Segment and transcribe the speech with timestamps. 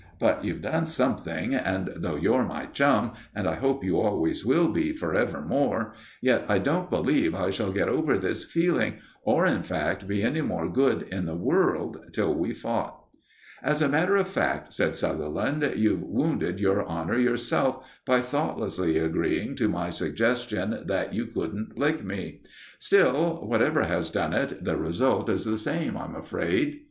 [0.17, 4.69] But you've done something, and though you're my chum and I hope you always will
[4.69, 9.61] be for evermore, yet I don't believe I shall get over this feeling, or, in
[9.61, 12.99] fact, be any more good in the world till we've fought."
[13.61, 19.55] "As a matter of fact," said Sutherland, "you've wounded your honour yourself, by thoughtlessly agreeing
[19.57, 22.41] to my suggestion that you couldn't lick me.
[22.79, 26.79] Still, whatever has done it, the result is the same, I'm afraid."